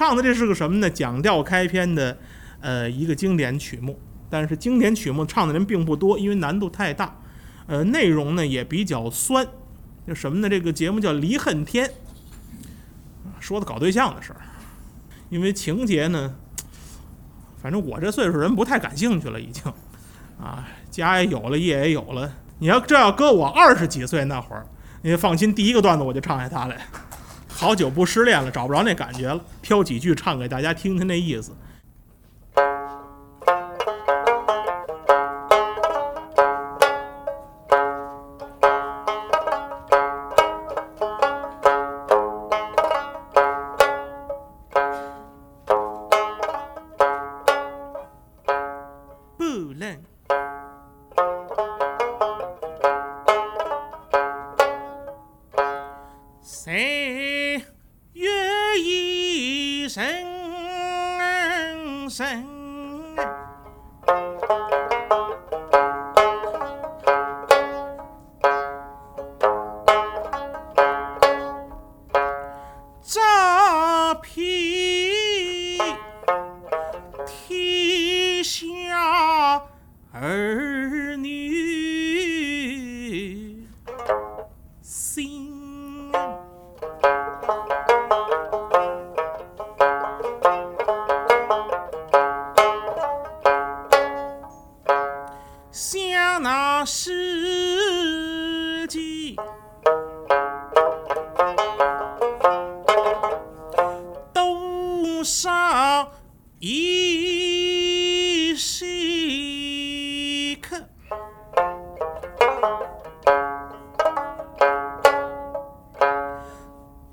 [0.00, 0.88] 唱的这是个什么呢？
[0.88, 2.16] 讲调开篇的，
[2.62, 4.00] 呃，一个经典曲目。
[4.30, 7.20] 但是经典曲目唱的人并不多，因为难度太大。
[7.66, 9.46] 呃，内容呢也比较酸。
[10.08, 10.48] 就什么呢？
[10.48, 11.86] 这个节目叫《离恨天》，
[13.40, 14.40] 说的搞对象的事儿。
[15.28, 16.34] 因为情节呢，
[17.60, 19.70] 反正我这岁数人不太感兴趣了，已经。
[20.40, 22.32] 啊，家也有了，业也有了。
[22.58, 24.66] 你要这要搁我二十几岁那会儿，
[25.02, 26.86] 你放心，第一个段子我就唱下它来。
[27.60, 31.52] 好久不失恋了，找不着那感觉了，挑几句唱给大家听听那意思。
[49.36, 50.00] 不能。
[56.42, 57.29] 谁
[59.90, 60.04] 意生
[62.08, 62.46] 生？
[73.02, 73.20] 这
[95.82, 99.34] 想那世纪
[104.34, 106.12] 多少
[106.58, 108.84] 一时
[110.60, 110.84] 刻，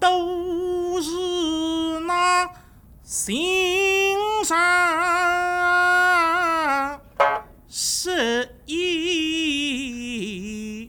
[0.00, 2.50] 都是那
[3.04, 4.58] 心上
[8.06, 10.88] 这一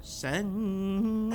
[0.00, 1.32] 生。